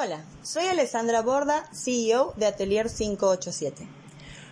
Hola, 0.00 0.22
soy 0.44 0.66
Alessandra 0.66 1.22
Borda, 1.22 1.68
CEO 1.72 2.32
de 2.36 2.46
Atelier 2.46 2.88
587. 2.88 3.84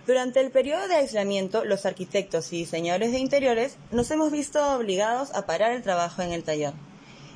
Durante 0.05 0.41
el 0.41 0.51
periodo 0.51 0.89
de 0.89 0.97
aislamiento, 0.97 1.65
los 1.65 1.87
arquitectos 1.87 2.53
y 2.53 2.59
diseñadores 2.59 3.13
de 3.13 3.21
interiores 3.21 3.77
nos 3.93 4.11
hemos 4.11 4.33
visto 4.33 4.75
obligados 4.75 5.33
a 5.37 5.47
parar 5.47 5.71
el 5.71 5.85
trabajo 5.85 6.21
en 6.23 6.33
el 6.33 6.43
taller. 6.43 6.73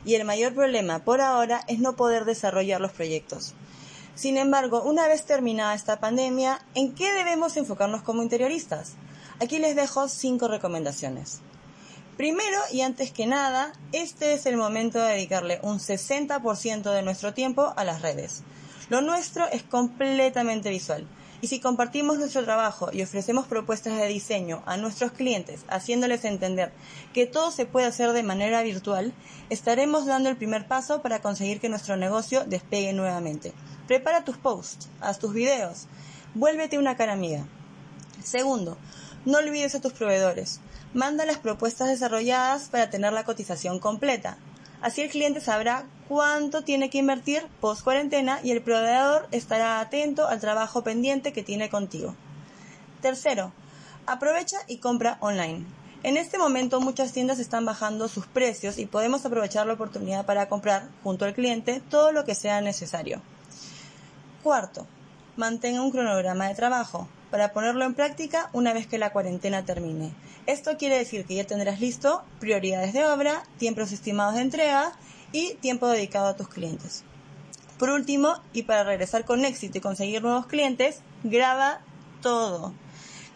Y 0.04 0.16
el 0.16 0.24
mayor 0.24 0.54
problema 0.54 1.04
por 1.04 1.20
ahora 1.20 1.60
es 1.68 1.78
no 1.78 1.94
poder 1.94 2.24
desarrollar 2.24 2.80
los 2.80 2.90
proyectos. 2.90 3.54
Sin 4.16 4.38
embargo, 4.38 4.82
una 4.82 5.06
vez 5.06 5.24
terminada 5.24 5.74
esta 5.74 6.00
pandemia, 6.00 6.66
¿en 6.74 6.96
qué 6.96 7.12
debemos 7.12 7.56
enfocarnos 7.56 8.02
como 8.02 8.24
interioristas? 8.24 8.94
Aquí 9.38 9.60
les 9.60 9.76
dejo 9.76 10.08
cinco 10.08 10.48
recomendaciones. 10.48 11.42
Primero 12.20 12.58
y 12.70 12.82
antes 12.82 13.12
que 13.12 13.26
nada, 13.26 13.72
este 13.92 14.34
es 14.34 14.44
el 14.44 14.58
momento 14.58 15.00
de 15.00 15.12
dedicarle 15.12 15.58
un 15.62 15.78
60% 15.78 16.92
de 16.92 17.00
nuestro 17.00 17.32
tiempo 17.32 17.72
a 17.78 17.82
las 17.82 18.02
redes. 18.02 18.42
Lo 18.90 19.00
nuestro 19.00 19.48
es 19.48 19.62
completamente 19.62 20.68
visual. 20.68 21.06
Y 21.40 21.46
si 21.46 21.60
compartimos 21.60 22.18
nuestro 22.18 22.44
trabajo 22.44 22.90
y 22.92 23.00
ofrecemos 23.00 23.46
propuestas 23.46 23.96
de 23.96 24.06
diseño 24.06 24.62
a 24.66 24.76
nuestros 24.76 25.12
clientes, 25.12 25.64
haciéndoles 25.68 26.26
entender 26.26 26.74
que 27.14 27.24
todo 27.24 27.50
se 27.50 27.64
puede 27.64 27.86
hacer 27.86 28.12
de 28.12 28.22
manera 28.22 28.60
virtual, 28.60 29.14
estaremos 29.48 30.04
dando 30.04 30.28
el 30.28 30.36
primer 30.36 30.68
paso 30.68 31.00
para 31.00 31.22
conseguir 31.22 31.58
que 31.58 31.70
nuestro 31.70 31.96
negocio 31.96 32.44
despegue 32.44 32.92
nuevamente. 32.92 33.54
Prepara 33.86 34.26
tus 34.26 34.36
posts, 34.36 34.90
haz 35.00 35.18
tus 35.18 35.32
videos, 35.32 35.86
vuélvete 36.34 36.78
una 36.78 36.98
cara 36.98 37.14
amiga. 37.14 37.46
Segundo, 38.22 38.76
no 39.24 39.38
olvides 39.38 39.74
a 39.74 39.80
tus 39.80 39.92
proveedores. 39.92 40.60
Manda 40.94 41.24
las 41.24 41.38
propuestas 41.38 41.88
desarrolladas 41.88 42.68
para 42.68 42.90
tener 42.90 43.12
la 43.12 43.24
cotización 43.24 43.78
completa. 43.78 44.38
Así 44.80 45.02
el 45.02 45.10
cliente 45.10 45.40
sabrá 45.40 45.84
cuánto 46.08 46.62
tiene 46.62 46.88
que 46.88 46.98
invertir 46.98 47.46
post 47.60 47.82
cuarentena 47.82 48.40
y 48.42 48.50
el 48.50 48.62
proveedor 48.62 49.28
estará 49.30 49.80
atento 49.80 50.26
al 50.26 50.40
trabajo 50.40 50.82
pendiente 50.82 51.32
que 51.32 51.42
tiene 51.42 51.68
contigo. 51.68 52.14
Tercero, 53.02 53.52
aprovecha 54.06 54.56
y 54.66 54.78
compra 54.78 55.18
online. 55.20 55.66
En 56.02 56.16
este 56.16 56.38
momento 56.38 56.80
muchas 56.80 57.12
tiendas 57.12 57.38
están 57.38 57.66
bajando 57.66 58.08
sus 58.08 58.26
precios 58.26 58.78
y 58.78 58.86
podemos 58.86 59.26
aprovechar 59.26 59.66
la 59.66 59.74
oportunidad 59.74 60.24
para 60.24 60.48
comprar 60.48 60.88
junto 61.04 61.26
al 61.26 61.34
cliente 61.34 61.82
todo 61.90 62.10
lo 62.10 62.24
que 62.24 62.34
sea 62.34 62.62
necesario. 62.62 63.20
Cuarto, 64.42 64.86
mantenga 65.36 65.82
un 65.82 65.90
cronograma 65.90 66.48
de 66.48 66.54
trabajo 66.54 67.06
para 67.30 67.52
ponerlo 67.52 67.84
en 67.84 67.94
práctica 67.94 68.50
una 68.52 68.72
vez 68.72 68.86
que 68.86 68.98
la 68.98 69.12
cuarentena 69.12 69.64
termine. 69.64 70.12
Esto 70.46 70.76
quiere 70.76 70.98
decir 70.98 71.24
que 71.24 71.34
ya 71.34 71.44
tendrás 71.44 71.80
listo 71.80 72.22
prioridades 72.40 72.92
de 72.92 73.04
obra, 73.04 73.42
tiempos 73.58 73.92
estimados 73.92 74.34
de 74.34 74.42
entrega 74.42 74.92
y 75.32 75.54
tiempo 75.54 75.86
dedicado 75.88 76.28
a 76.28 76.36
tus 76.36 76.48
clientes. 76.48 77.04
Por 77.78 77.90
último, 77.90 78.34
y 78.52 78.64
para 78.64 78.84
regresar 78.84 79.24
con 79.24 79.44
éxito 79.44 79.78
y 79.78 79.80
conseguir 79.80 80.22
nuevos 80.22 80.46
clientes, 80.46 81.00
graba 81.22 81.80
todo. 82.20 82.74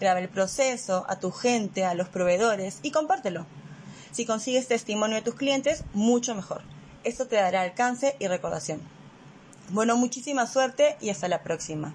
Graba 0.01 0.21
el 0.21 0.29
proceso, 0.29 1.07
a 1.09 1.19
tu 1.19 1.31
gente, 1.31 1.85
a 1.85 1.95
los 1.95 2.09
proveedores 2.09 2.81
y 2.83 2.91
compártelo. 2.91 3.47
Si 4.11 4.27
consigues 4.27 4.69
testimonio 4.69 5.17
de 5.17 5.23
tus 5.23 5.35
clientes, 5.35 5.85
mucho 5.95 6.35
mejor. 6.35 6.63
Esto 7.05 7.27
te 7.27 7.37
dará 7.37 7.63
alcance 7.63 8.17
y 8.19 8.27
recordación. 8.27 8.83
Bueno, 9.71 9.97
muchísima 9.97 10.47
suerte 10.47 10.97
y 11.01 11.11
hasta 11.11 11.29
la 11.29 11.43
próxima. 11.43 11.95